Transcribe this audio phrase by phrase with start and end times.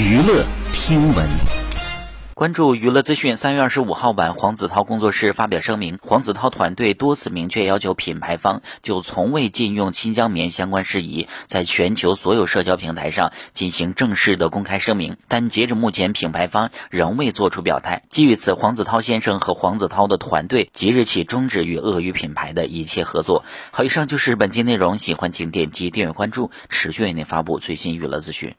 [0.00, 1.28] 娱乐听闻，
[2.32, 3.36] 关注娱乐资讯。
[3.36, 15.18] 三月二十五号晚，黄子韬工作室发表声明：黄子韬团队多次明确要求品牌方就从未禁用新疆棉相关事宜，在全球所有社交平台上进行正式的公开声明。
[15.28, 18.02] 但截至目前，品牌方仍未做出表态。
[18.08, 23.44] 基于此，黄子韬先生和黄子韬的团队即日起终止与鳄鱼品牌的一切合作。
[23.70, 28.54] 好，以上就是本期内容，喜欢请点击订阅，关注持续为您发布最新娱乐资讯。